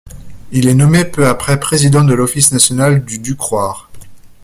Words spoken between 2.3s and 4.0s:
National du Ducroire.